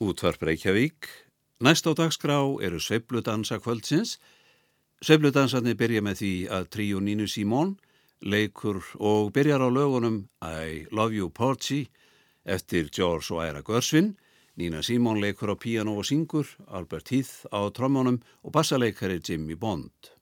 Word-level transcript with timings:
Útvarp 0.00 0.40
Reykjavík. 0.42 1.08
Næst 1.60 1.84
á 1.84 1.92
dagskrá 1.92 2.40
eru 2.64 2.78
sveibludansa 2.80 3.58
kvöldsins. 3.60 4.16
Sveibludansarnir 5.04 5.76
byrja 5.76 6.00
með 6.00 6.16
því 6.22 6.30
að 6.56 6.68
tríu 6.72 7.00
Nínu 7.04 7.26
Simón 7.28 7.74
leikur 8.24 8.80
og 8.96 9.28
byrjar 9.36 9.60
á 9.60 9.68
lögunum 9.68 10.16
I 10.40 10.88
Love 10.88 11.16
You 11.16 11.28
Porgy 11.28 11.90
eftir 12.44 12.88
George 12.88 13.28
og 13.34 13.44
Æra 13.44 13.60
Görsvin. 13.60 14.16
Nína 14.56 14.80
Simón 14.80 15.20
leikur 15.20 15.52
á 15.52 15.56
piano 15.60 15.98
og 16.00 16.08
syngur, 16.08 16.48
Albert 16.68 17.12
Heath 17.12 17.44
á 17.52 17.60
trommunum 17.68 18.22
og 18.42 18.52
bassaleikari 18.56 19.20
Jimmy 19.20 19.54
Bond. 19.54 20.16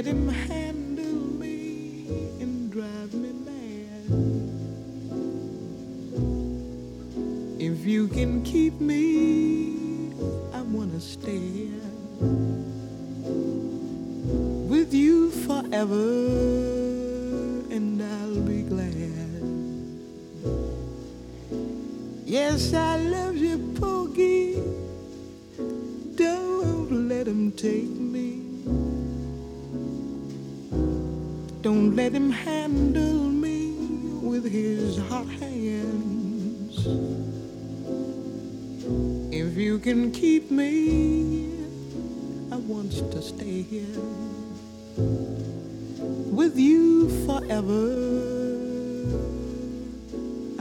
Let 0.00 0.14
him 0.14 0.28
handle 0.28 1.26
me 1.42 2.06
and 2.40 2.72
drive 2.72 3.12
me 3.12 3.32
mad. 3.48 4.06
If 7.60 7.84
you 7.84 8.08
can 8.08 8.42
keep 8.42 8.80
me, 8.80 10.14
I 10.54 10.62
wanna 10.62 11.00
stay 11.00 11.68
with 14.72 14.94
you 14.94 15.30
forever, 15.44 16.16
and 17.70 18.02
I'll 18.02 18.40
be 18.40 18.62
glad. 18.62 19.12
Yes, 22.24 22.72
I 22.72 22.96
love 22.96 23.36
you, 23.36 23.58
Porgy. 23.78 24.62
Don't 26.14 27.06
let 27.06 27.28
him 27.28 27.52
take 27.52 27.99
Let 31.92 32.12
him 32.12 32.30
handle 32.30 33.24
me 33.24 33.72
with 34.22 34.50
his 34.50 34.96
hot 35.08 35.26
hands. 35.26 36.86
If 39.32 39.56
you 39.56 39.78
can 39.80 40.12
keep 40.12 40.50
me, 40.50 41.52
I 42.52 42.56
want 42.56 42.92
to 42.92 43.20
stay 43.20 43.62
here 43.62 44.00
with 46.30 46.56
you 46.56 47.08
forever. 47.26 47.82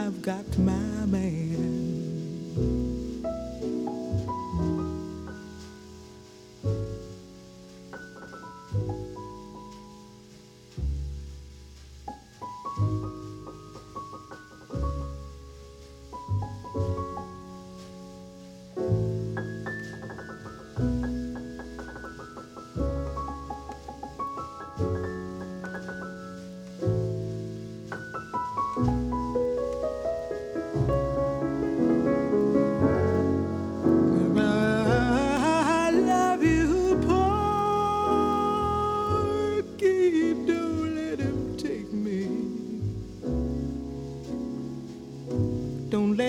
I've 0.02 0.22
got 0.24 0.58
my 0.58 1.06
man. 1.06 1.49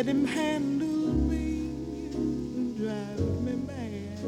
Let 0.01 0.09
him 0.09 0.25
handle 0.25 1.13
me 1.31 1.69
and 2.57 2.75
drive 2.75 3.21
me 3.45 3.53
mad. 3.69 4.23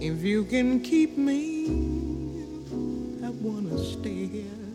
If 0.00 0.22
you 0.22 0.44
can 0.44 0.78
keep 0.82 1.18
me, 1.18 1.66
I 3.26 3.30
wanna 3.42 3.76
stay 3.76 4.26
here 4.36 4.68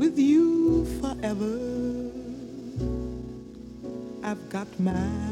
with 0.00 0.18
you 0.18 0.84
forever. 1.00 1.54
I've 4.24 4.48
got 4.48 4.66
my 4.80 5.30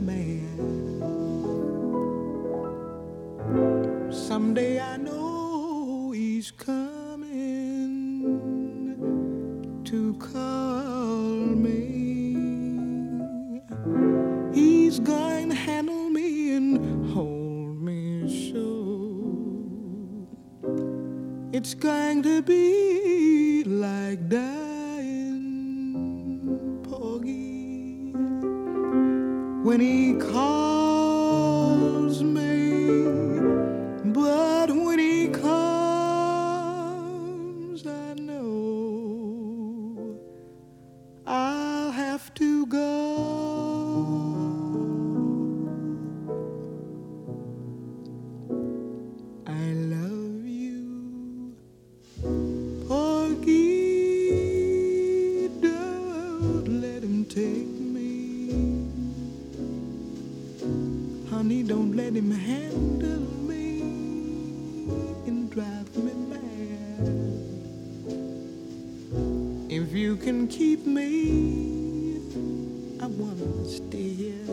him 62.16 62.31
handle 62.31 63.21
me 63.47 63.81
and 65.27 65.50
drive 65.50 65.94
me 65.97 66.12
mad. 66.32 67.09
If 69.71 69.93
you 69.93 70.16
can 70.16 70.49
keep 70.49 70.87
me, 70.87 72.16
I 73.00 73.06
wanna 73.06 73.69
stay 73.69 74.09
here 74.09 74.47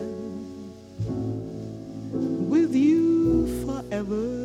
with 2.52 2.74
you 2.74 3.46
forever. 3.64 4.43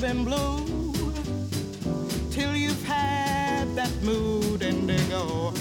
Never 0.00 0.14
been 0.14 0.24
blue 0.24 0.92
till 2.30 2.54
you've 2.54 2.84
had 2.84 3.74
that 3.74 3.90
mood 4.02 4.62
indigo. 4.62 5.52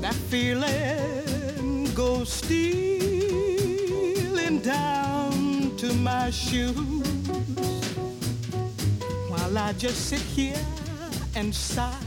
That 0.00 0.14
feeling 0.14 1.92
goes 1.94 2.32
stealing 2.32 2.60
down 4.60 5.76
to 5.76 5.92
my 5.94 6.30
shoes 6.30 6.74
while 9.28 9.58
I 9.58 9.72
just 9.74 10.06
sit 10.08 10.20
here 10.20 10.64
and 11.34 11.54
sigh. 11.54 11.99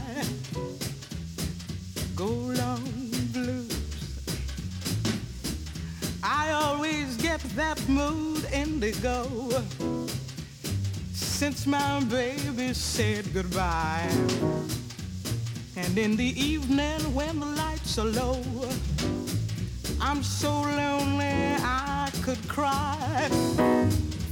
Said 12.74 13.32
goodbye. 13.32 14.10
And 15.76 15.96
in 15.96 16.16
the 16.16 16.32
evening 16.40 17.00
when 17.14 17.40
the 17.40 17.46
lights 17.46 17.98
are 17.98 18.04
low, 18.04 18.42
I'm 20.00 20.22
so 20.22 20.50
lonely 20.50 21.54
I 21.60 22.10
could 22.22 22.48
cry. 22.48 23.28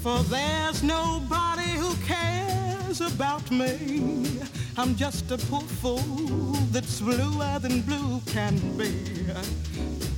For 0.03 0.19
there's 0.25 0.83
nobody 0.83 1.71
who 1.83 1.95
cares 2.05 3.01
about 3.01 3.49
me. 3.51 4.41
I'm 4.77 4.97
just 4.97 5.31
a 5.31 5.39
poor 5.39 5.61
fool 5.61 6.53
that's 6.73 7.01
bluer 7.01 7.59
than 7.61 7.83
blue 7.83 8.21
can 8.27 8.57
be. 8.77 8.91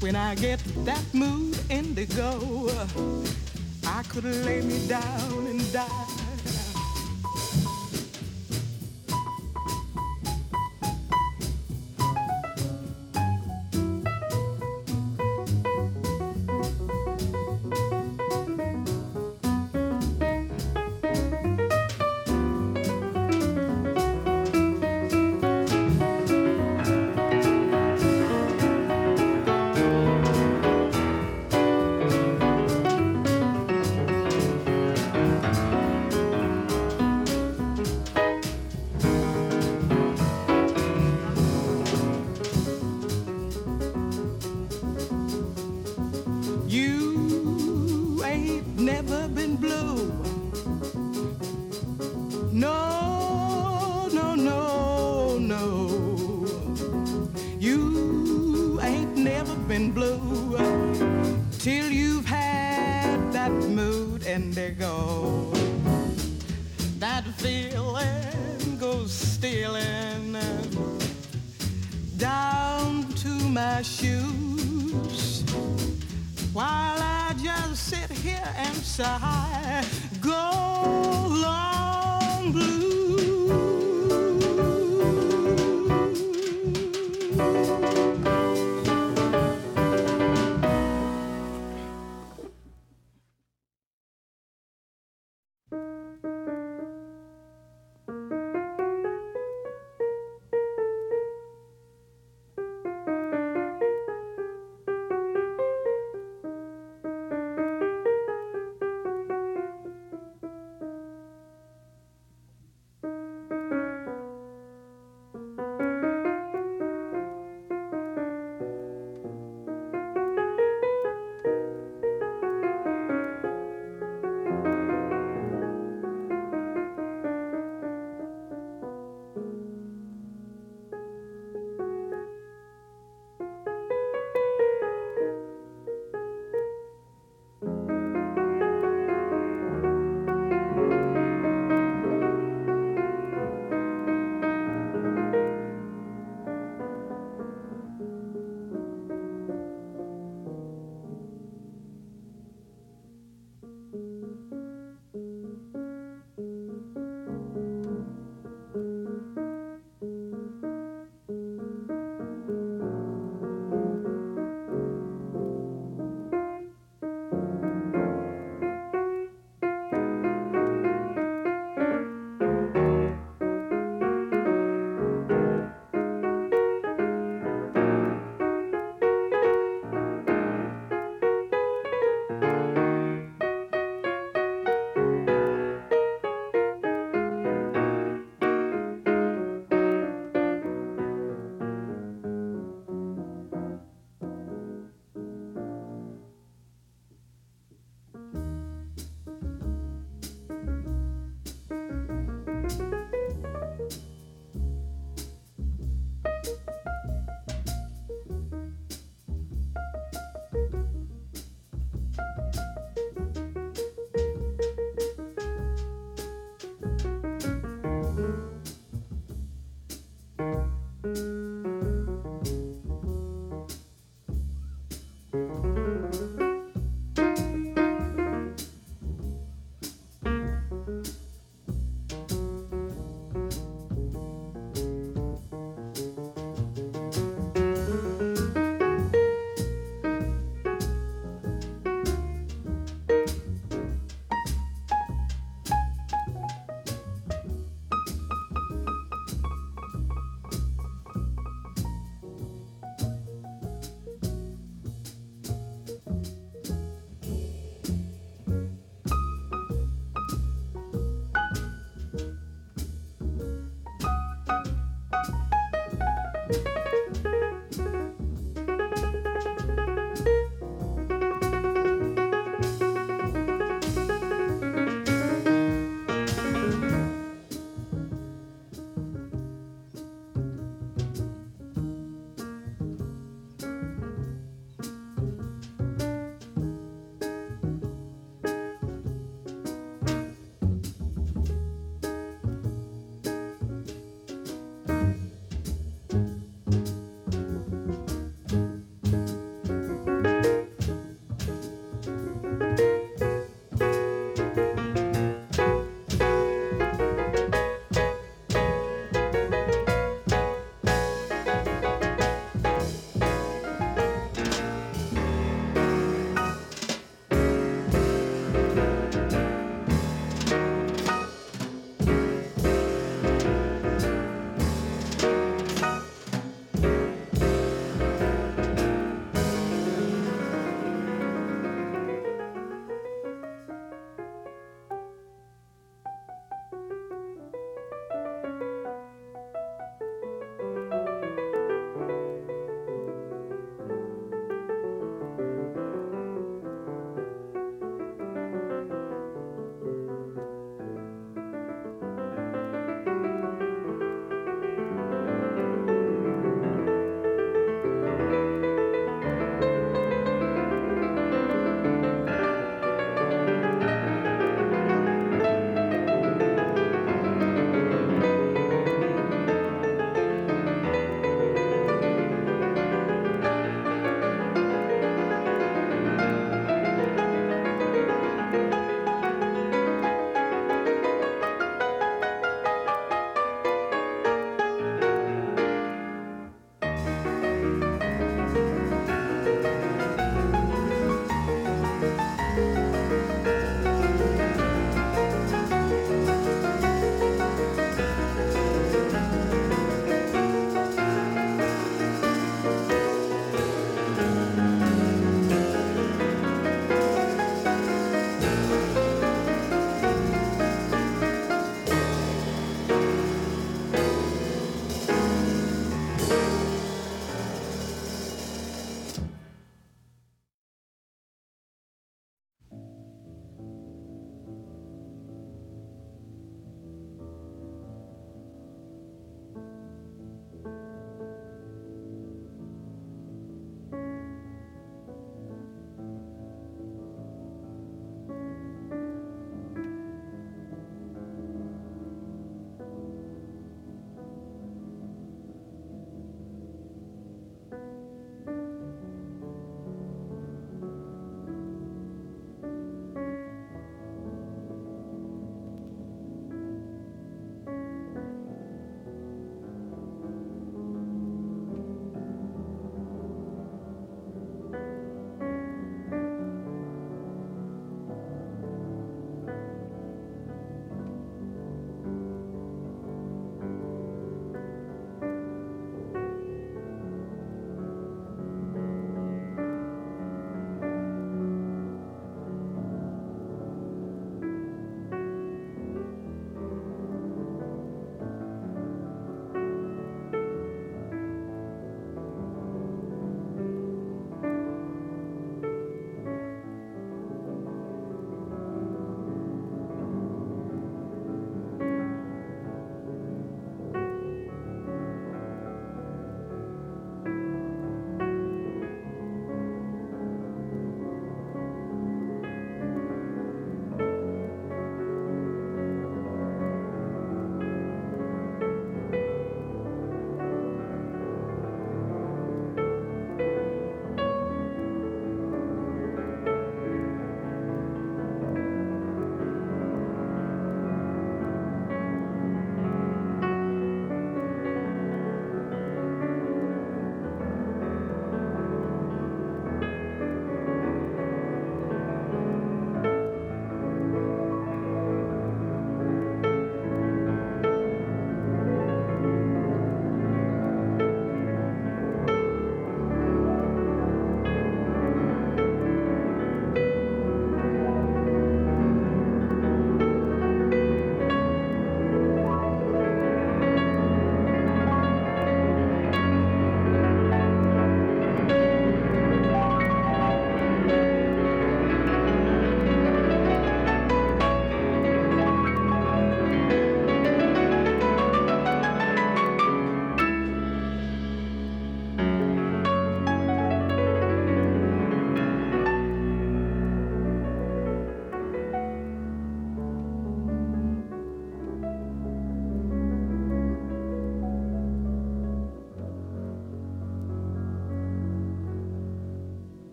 When 0.00 0.16
I 0.16 0.34
get 0.34 0.60
that 0.84 1.04
mood 1.14 1.58
indigo, 1.70 2.68
I 3.86 4.02
could 4.04 4.24
lay 4.24 4.60
me 4.60 4.86
down 4.86 5.46
and 5.46 5.72
die. 5.72 6.09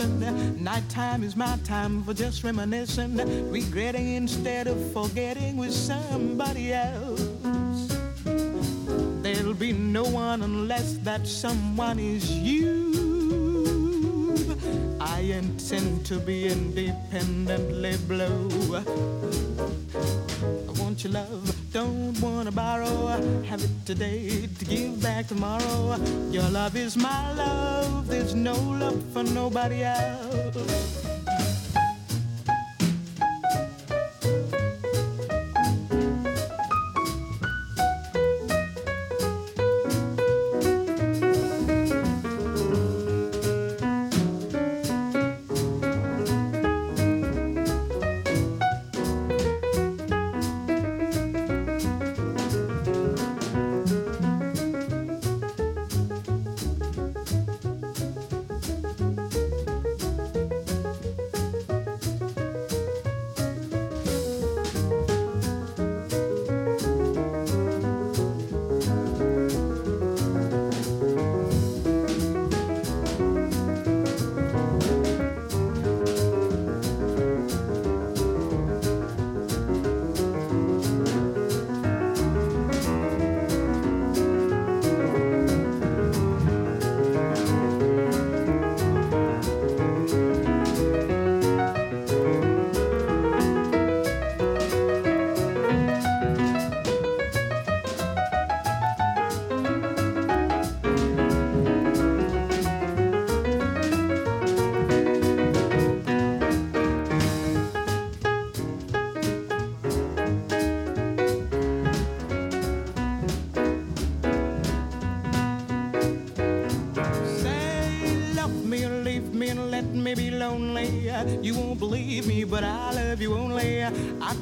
Time. 0.00 0.62
Nighttime 0.62 1.22
is 1.22 1.36
my 1.36 1.58
time 1.64 2.02
for 2.02 2.14
just 2.14 2.42
reminiscing, 2.44 3.16
regretting 3.50 4.14
instead 4.14 4.66
of 4.66 4.92
forgetting 4.92 5.56
with 5.56 5.72
somebody 5.72 6.72
else. 6.72 7.20
There'll 9.22 9.54
be 9.54 9.72
no 9.72 10.04
one 10.04 10.42
unless 10.42 10.94
that 10.98 11.26
someone 11.26 11.98
is 11.98 12.30
you. 12.30 12.90
I 15.00 15.20
intend 15.20 16.06
to 16.06 16.18
be 16.18 16.48
independently 16.48 17.96
blue. 18.08 18.48
I 21.00 21.02
want 21.02 21.14
your 21.14 21.22
love, 21.22 21.72
don't 21.72 22.20
wanna 22.20 22.52
borrow. 22.52 23.06
Have 23.44 23.62
it 23.62 23.70
today 23.86 24.46
to 24.58 24.64
give 24.66 25.00
back 25.02 25.28
tomorrow. 25.28 25.96
Your 26.30 26.48
love 26.50 26.76
is 26.76 26.94
my 26.96 27.32
love, 27.32 28.06
there's 28.06 28.34
no 28.34 28.54
love 28.54 29.02
for 29.12 29.22
nobody 29.22 29.82
else. 29.82 31.09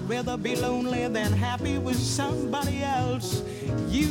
Rather 0.08 0.36
be 0.36 0.56
lonely 0.56 1.06
than 1.08 1.32
happy 1.32 1.78
with 1.78 1.96
somebody 1.96 2.82
else. 2.82 3.42
You 3.88 4.06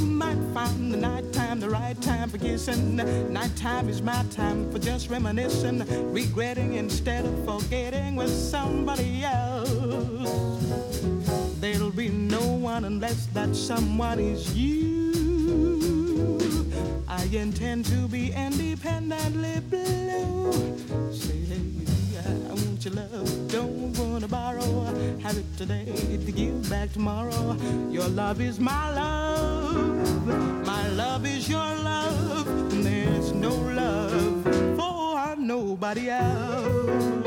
might 0.00 0.38
find 0.54 0.92
the 0.92 0.96
nighttime 0.96 1.60
the 1.60 1.68
right 1.68 2.00
time 2.00 2.30
for 2.30 2.38
kissing. 2.38 2.96
Nighttime 3.30 3.88
is 3.88 4.00
my 4.00 4.24
time 4.30 4.70
for 4.70 4.78
just 4.78 5.10
reminiscing, 5.10 5.84
regretting 6.12 6.74
instead 6.74 7.24
of 7.24 7.44
forgetting 7.44 8.14
with 8.14 8.30
somebody 8.30 9.24
else. 9.24 11.00
There'll 11.60 11.90
be 11.90 12.08
no 12.08 12.40
one 12.40 12.84
unless 12.84 13.26
that 13.34 13.56
someone 13.56 14.20
is 14.20 14.54
you. 14.54 15.12
I 17.08 17.24
intend 17.32 17.86
to 17.86 18.06
be 18.08 18.32
independently 18.32 19.60
blue. 19.68 20.72
Want 22.84 22.96
your 22.96 23.04
love, 23.04 23.48
don't 23.48 23.96
wanna 23.96 24.26
borrow 24.26 24.84
have 25.22 25.36
it 25.36 25.56
today 25.56 25.84
to 25.84 26.32
give 26.32 26.68
back 26.68 26.92
tomorrow. 26.92 27.56
Your 27.90 28.08
love 28.08 28.40
is 28.40 28.58
my 28.58 28.90
love, 28.92 30.26
my 30.66 30.88
love 30.88 31.24
is 31.24 31.48
your 31.48 31.60
love, 31.60 32.48
and 32.72 32.84
there's 32.84 33.30
no 33.32 33.54
love 33.54 34.42
for 34.76 35.36
nobody 35.36 36.10
else. 36.10 37.21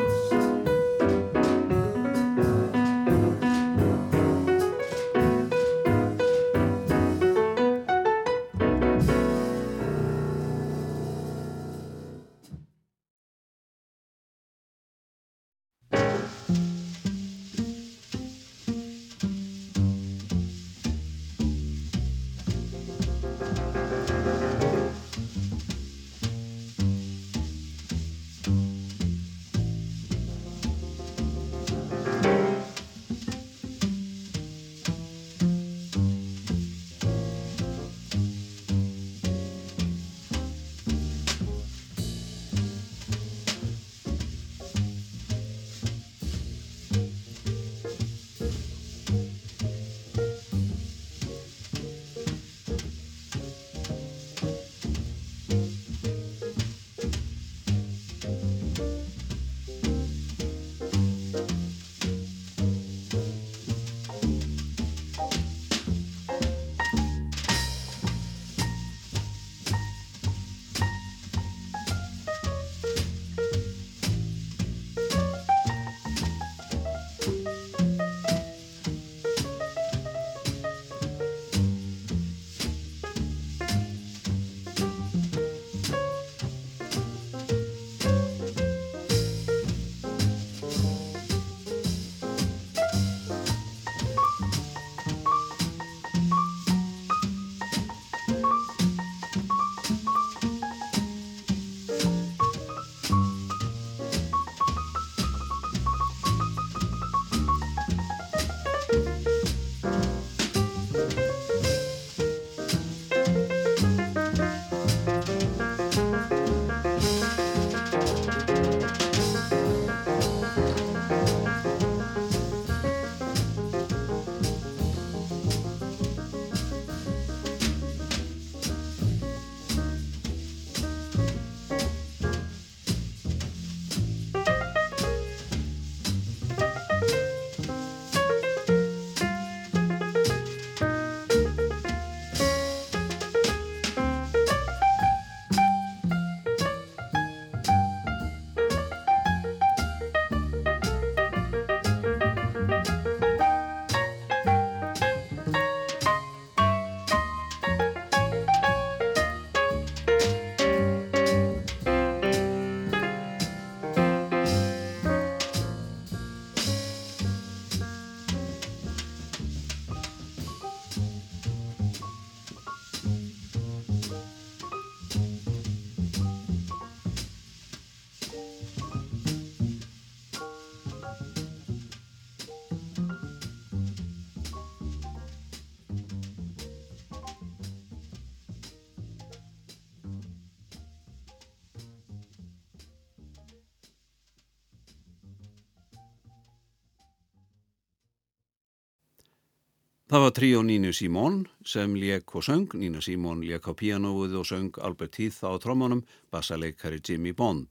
Það 200.16 200.22
var 200.24 200.32
trí 200.32 200.50
og 200.56 200.62
Nínu 200.64 200.90
Simón 200.96 201.34
sem 201.68 201.96
lék 202.00 202.32
og 202.40 202.44
söng, 202.48 202.72
Nína 202.72 203.02
Simón 203.04 203.42
lék 203.44 203.66
á 203.68 203.76
pianoið 203.76 204.38
og 204.40 204.46
söng 204.48 204.78
Albert 204.80 205.18
Heath 205.20 205.44
á 205.44 205.52
trómanum, 205.60 206.06
bassaleikari 206.32 207.02
Jimmy 207.04 207.34
Bond. 207.36 207.68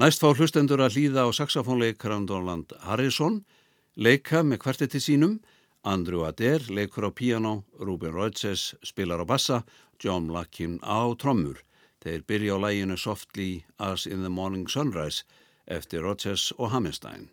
Næst 0.00 0.24
fá 0.24 0.32
hlustendur 0.32 0.80
að 0.80 0.96
hlýða 0.96 1.28
á 1.28 1.36
saxofónleikaran 1.36 2.24
Donald 2.24 2.72
Harrison, 2.88 3.44
leika 4.00 4.40
með 4.40 4.62
kvartetti 4.64 4.96
sínum, 4.96 5.42
Andrew 5.84 6.24
Adair 6.24 6.64
leikur 6.72 7.04
á 7.04 7.12
piano, 7.12 7.64
Ruben 7.76 8.16
Rhodes 8.16 8.72
spilar 8.80 9.20
á 9.20 9.28
bassa, 9.28 9.60
John 10.00 10.32
Larkin 10.32 10.80
á 10.80 11.04
trommur. 11.20 11.60
Þeir 12.00 12.24
byrja 12.24 12.56
á 12.56 12.64
læginu 12.64 12.96
Softly 12.96 13.66
as 13.76 14.06
in 14.06 14.22
the 14.24 14.32
Morning 14.32 14.64
Sunrise 14.64 15.28
eftir 15.68 16.00
Rogers 16.00 16.48
og 16.56 16.72
Hammerstein. 16.72 17.28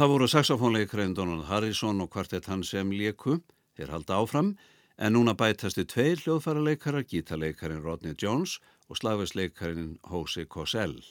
Það 0.00 0.08
voru 0.08 0.26
saxofónleikarinn 0.32 1.12
Donald 1.12 1.42
Harrison 1.44 1.98
og 2.00 2.08
kvartett 2.14 2.46
hann 2.48 2.62
sem 2.64 2.88
lieku, 2.88 3.34
þeir 3.76 3.90
halda 3.92 4.22
áfram, 4.22 4.48
en 4.96 5.12
núna 5.12 5.34
bætastu 5.36 5.84
tveir 5.84 6.22
hljóðfæra 6.22 6.64
leikarar, 6.64 7.04
gítarleikarin 7.04 7.84
Rodney 7.84 8.16
Jones 8.16 8.56
og 8.88 8.96
slagversleikarin 8.96 9.98
Jose 10.08 10.46
Cosell. 10.48 11.02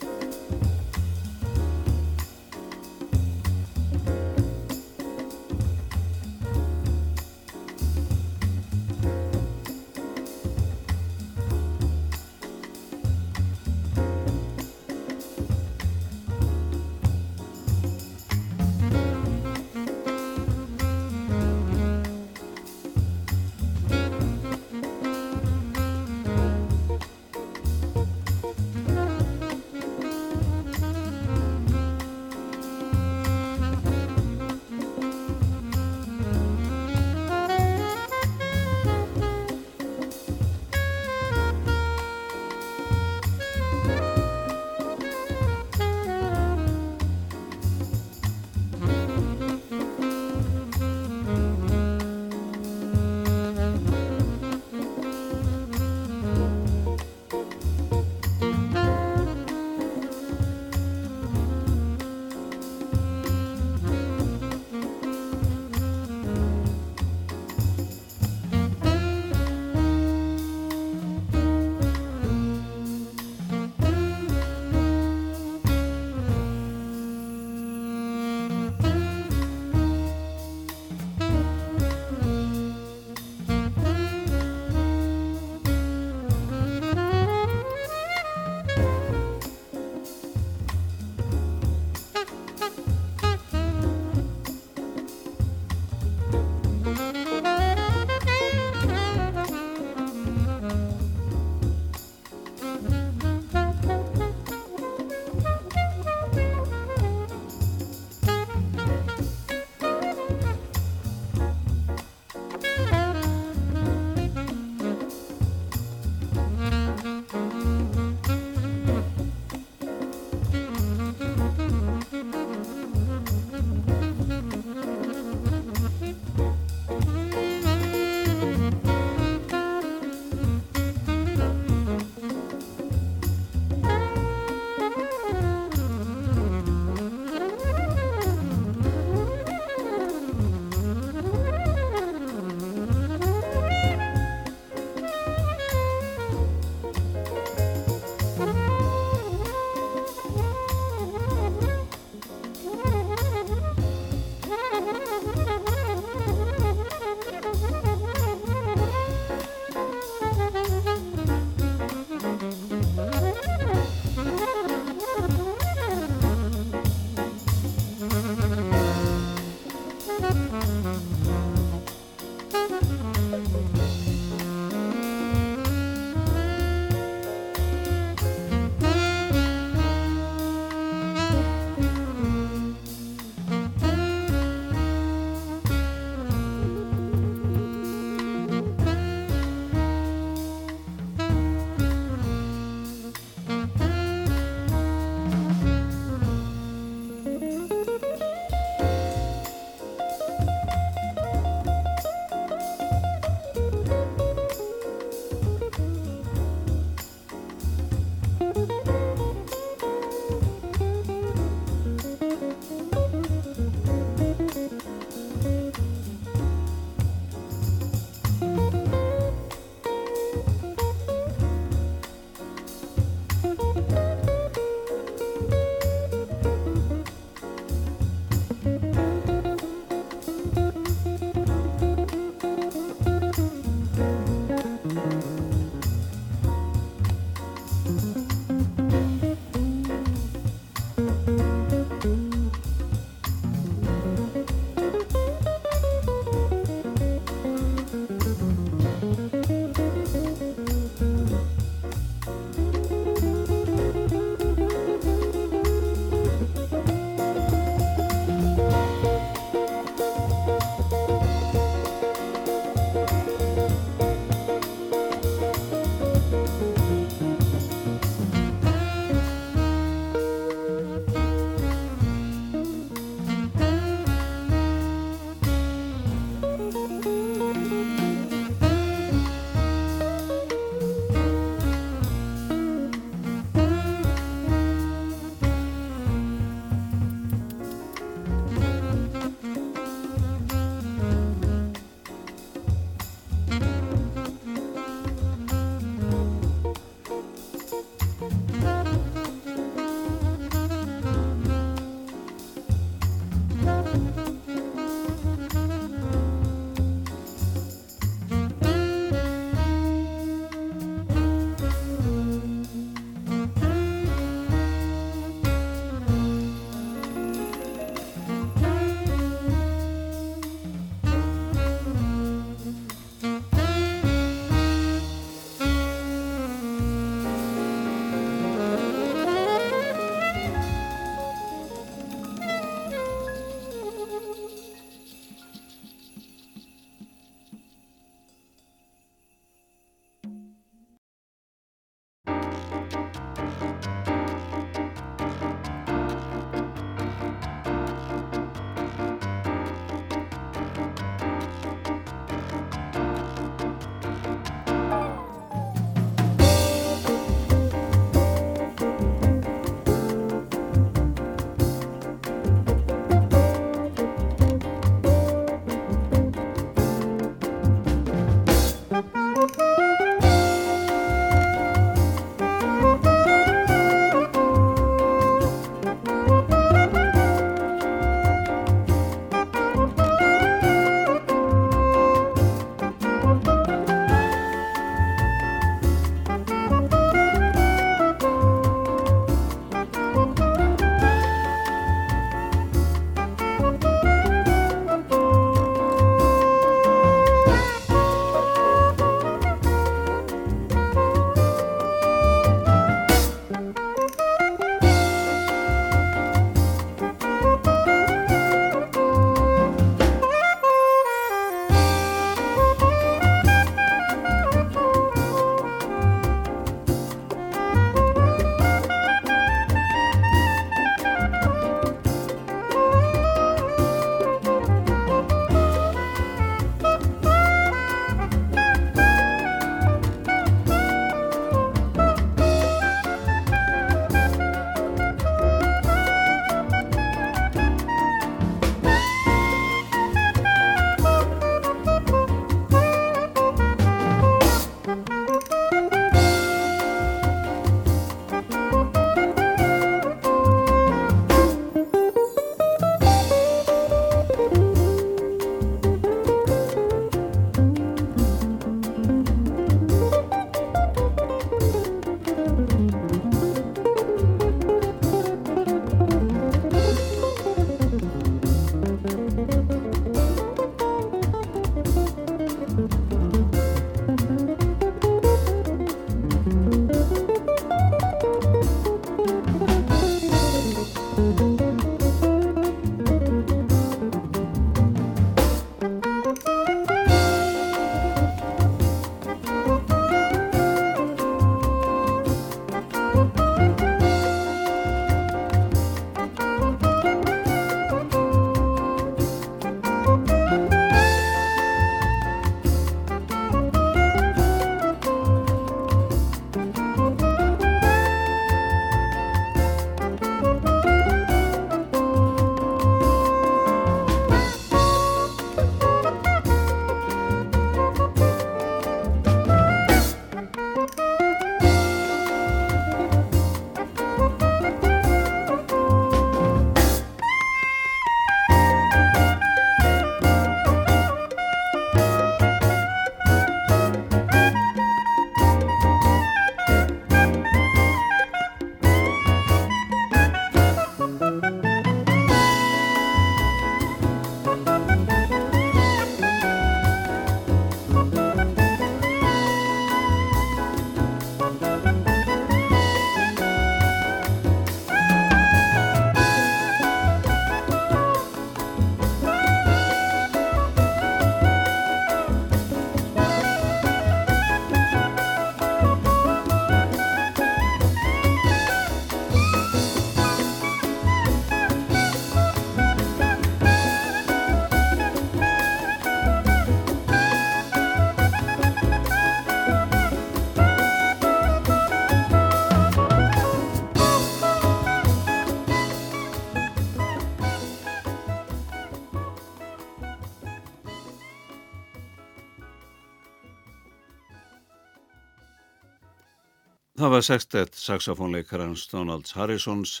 Það 596.98 597.12
var 597.14 597.22
sextett 597.22 597.76
saxofónleikarans 597.78 598.88
Donalds 598.90 599.36
Harrisons 599.38 600.00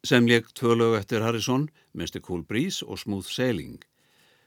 sem 0.00 0.24
leik 0.24 0.46
tvölaug 0.56 0.94
eftir 0.96 1.20
Harrison, 1.20 1.66
Mr. 1.92 2.22
Cool 2.24 2.40
Breeze 2.48 2.86
og 2.86 3.02
Smooth 3.02 3.28
Sailing. 3.28 3.82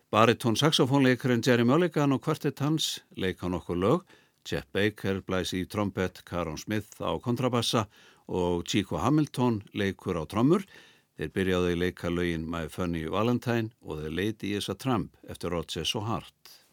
Baritón 0.09 0.57
saxofónleikarinn 0.57 1.45
Jerry 1.45 1.61
Mulligan 1.61 2.17
og 2.17 2.23
kvartett 2.25 2.63
hans 2.65 3.03
leika 3.13 3.45
nokkur 3.53 3.77
lög, 3.77 4.01
Chet 4.41 4.65
Baker 4.73 5.21
blæs 5.21 5.53
í 5.53 5.61
trompet, 5.69 6.23
Caron 6.25 6.57
Smith 6.57 6.97
á 7.05 7.13
kontrabassa 7.21 7.85
og 8.25 8.65
Chico 8.65 8.97
Hamilton 8.97 9.61
leikur 9.77 10.17
á 10.17 10.25
trommur. 10.25 10.65
Þeir 11.21 11.33
byrjaði 11.37 11.75
að 11.75 11.81
leika 11.85 12.09
lögin 12.09 12.49
My 12.49 12.65
Funny 12.65 13.05
Valentine 13.05 13.69
og 13.85 14.01
The 14.01 14.09
Lady 14.09 14.57
is 14.57 14.73
a 14.73 14.73
Tramp 14.73 15.13
eftir 15.29 15.53
Rodgers 15.53 15.93
og 15.93 16.09
Hart. 16.09 16.64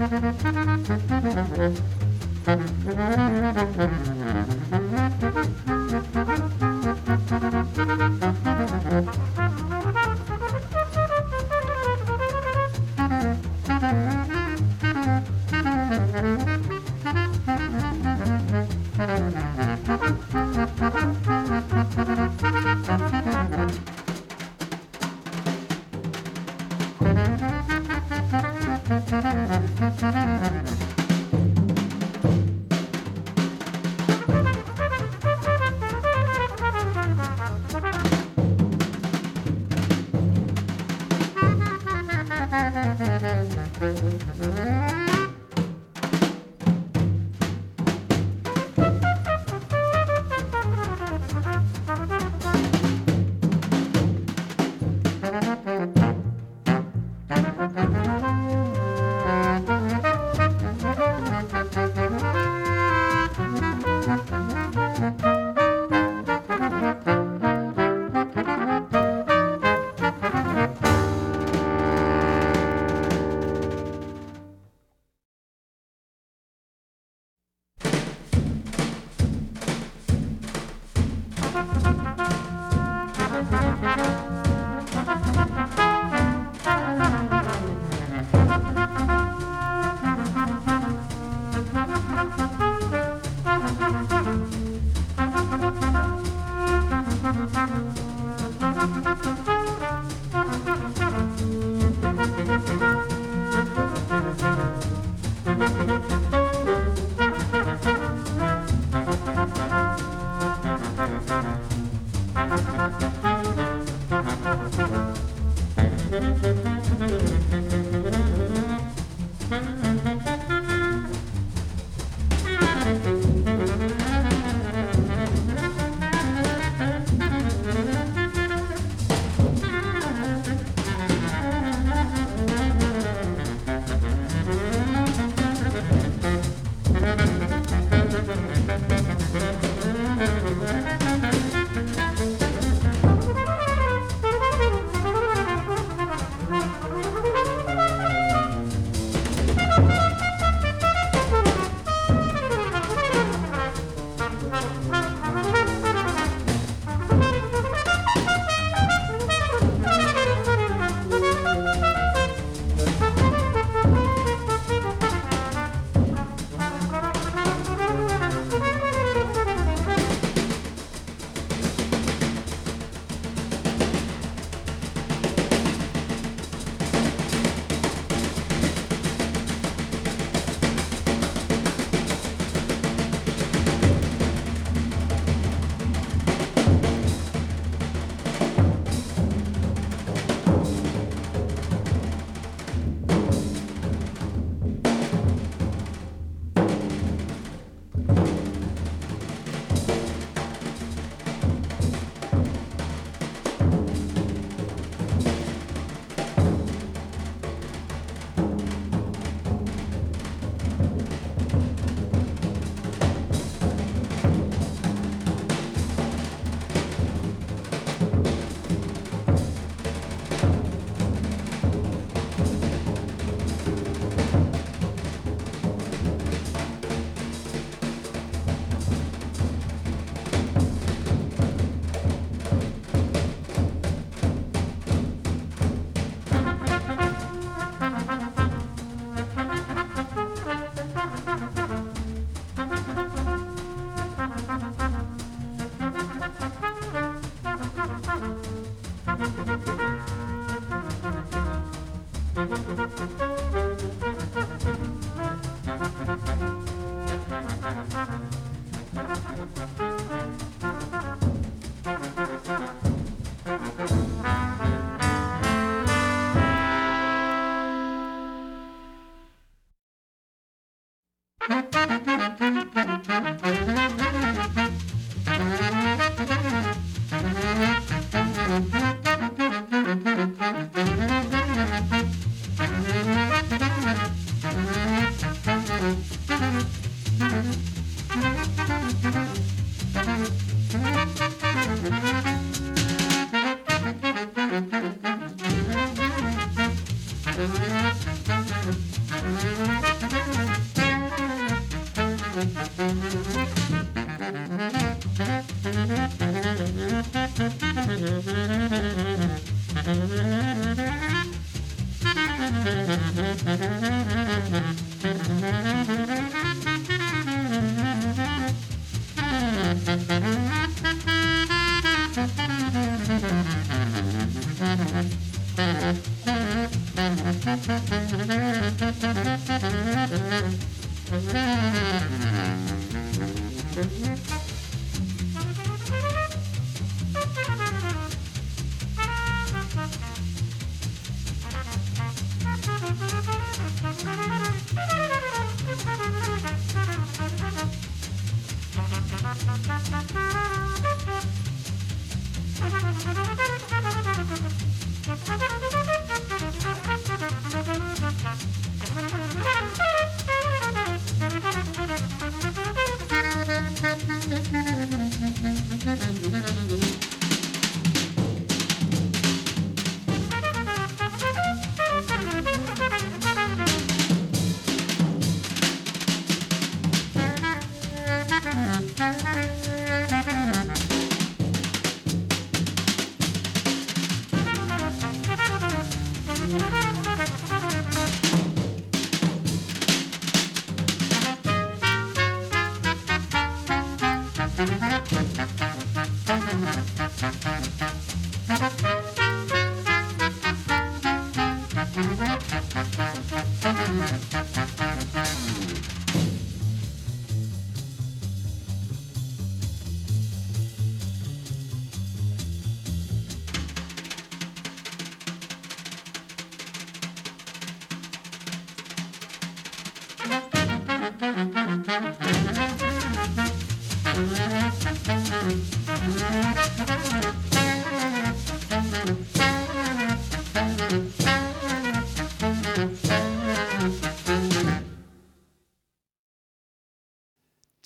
Thank 0.00 1.58
you. 1.58 1.99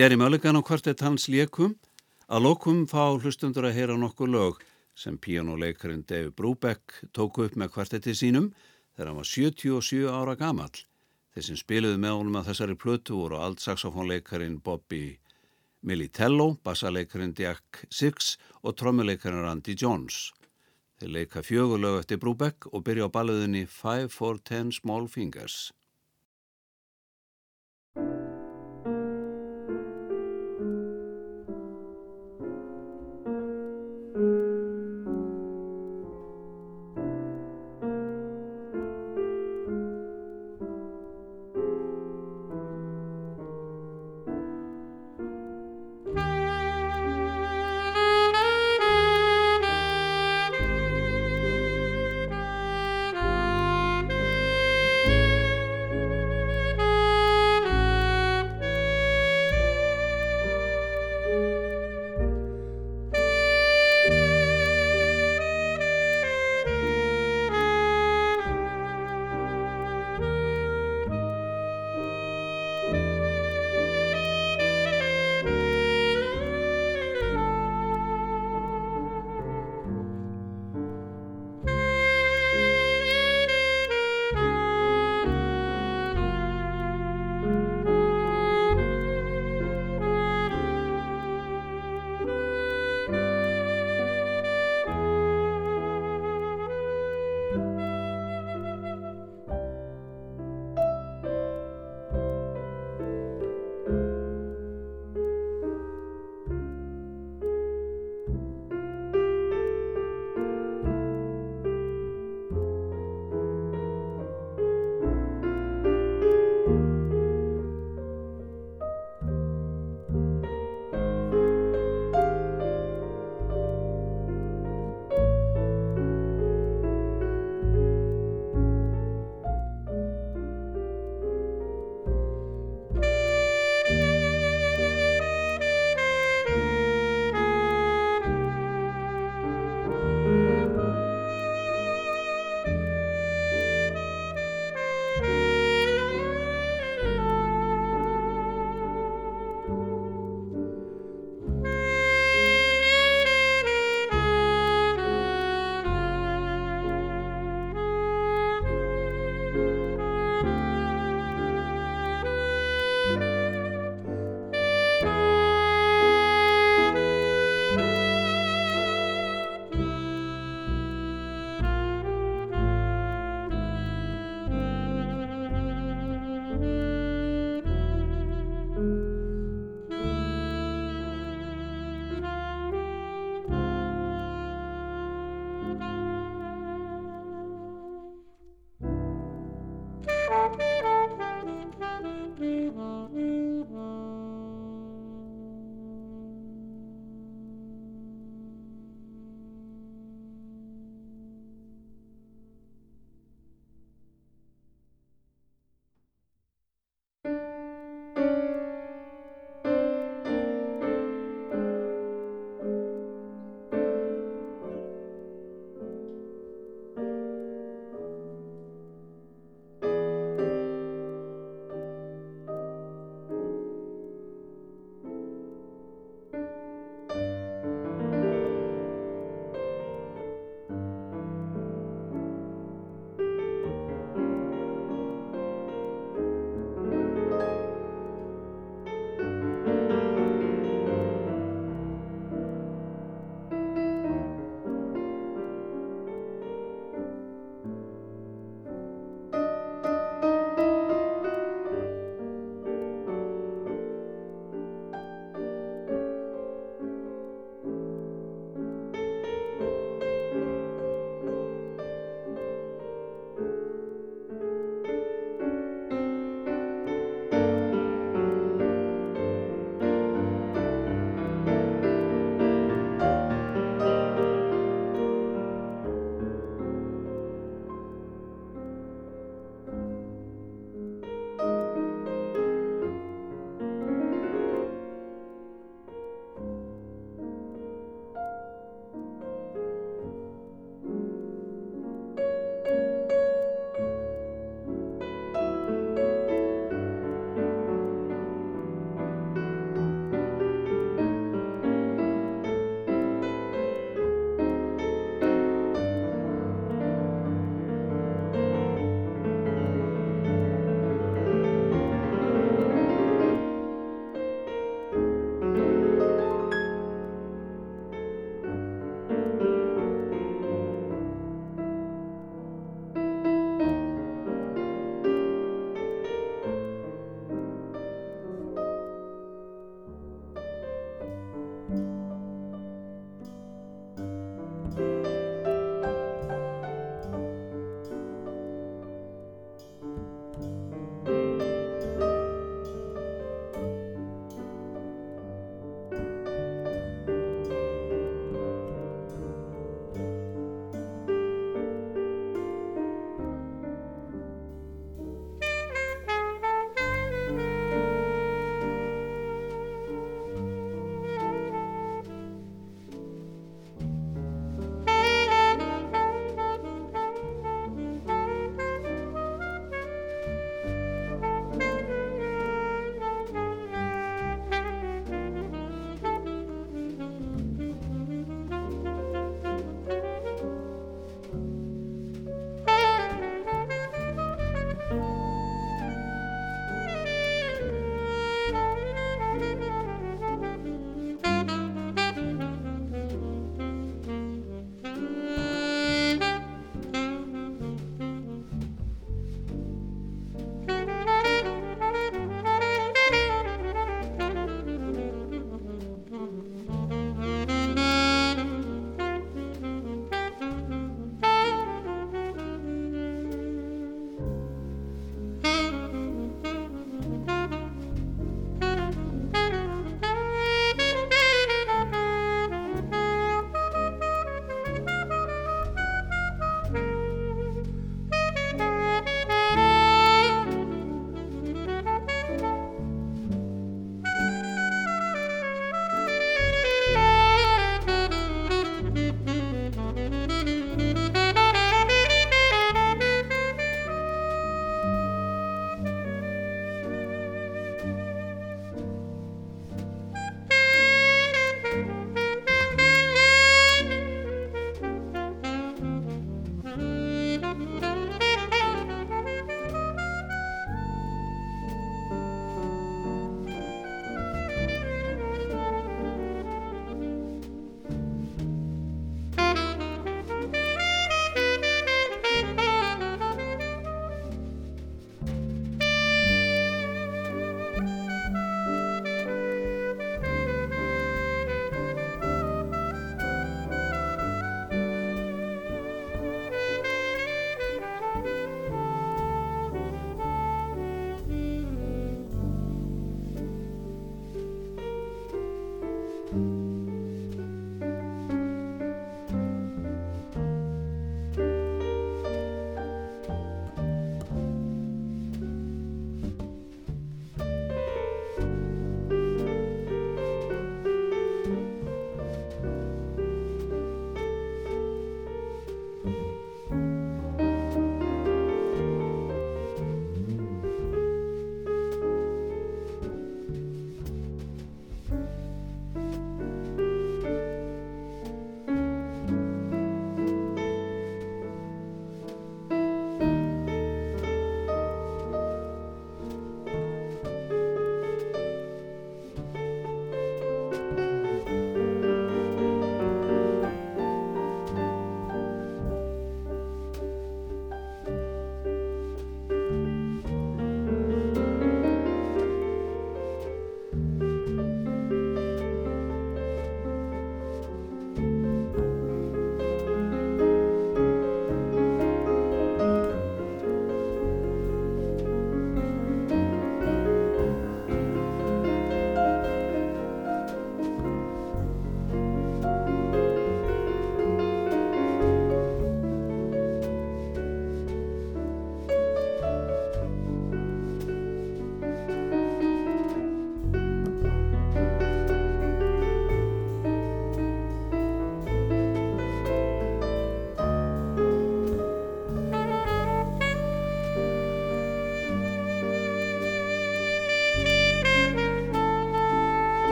Jerry 0.00 0.16
Mulligan 0.16 0.56
og 0.56 0.64
kvartett 0.64 1.02
hans 1.04 1.26
lékum 1.28 1.74
að 2.32 2.46
lokum 2.46 2.78
fá 2.88 3.18
hlustundur 3.20 3.66
að 3.68 3.74
heyra 3.76 3.96
nokkuð 4.00 4.30
lög 4.32 4.60
sem 4.96 5.18
píjónuleikarinn 5.20 6.06
Dave 6.08 6.30
Brubeck 6.32 7.02
tóku 7.12 7.44
upp 7.44 7.56
með 7.60 7.74
kvartetti 7.74 8.14
sínum 8.16 8.46
þegar 8.94 9.10
hann 9.10 9.18
var 9.18 9.28
77 9.28 10.06
ára 10.08 10.36
gamal. 10.40 10.70
Þeir 11.34 11.44
sem 11.50 11.58
spiluðu 11.60 11.98
með 12.00 12.16
honum 12.16 12.38
að 12.40 12.48
þessari 12.48 12.76
plötu 12.80 13.18
voru 13.18 13.42
altsaxofónleikarin 13.44 14.56
Bobby 14.64 15.18
Militello, 15.84 16.54
bassaleikarin 16.64 17.34
Jack 17.36 17.82
Six 17.92 18.38
og 18.64 18.78
trommuleikarin 18.80 19.44
Randy 19.44 19.74
Jones. 19.76 20.30
Þeir 20.96 21.12
leika 21.18 21.44
fjögulög 21.44 21.98
eftir 22.06 22.22
Brubeck 22.24 22.70
og 22.72 22.86
byrja 22.88 23.12
á 23.12 23.12
balluðinni 23.12 23.66
Five 23.68 24.08
for 24.16 24.40
Ten 24.40 24.72
Small 24.72 25.12
Fingers. 25.12 25.74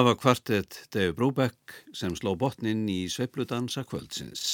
Var 0.00 0.14
kvartett 0.16 0.88
Dave 0.92 1.12
Brubeck 1.12 1.74
sem 1.92 2.14
sló 2.16 2.32
botnin 2.40 2.86
í 2.88 3.02
sveipludansa 3.12 3.82
kvöldsins. 3.84 4.44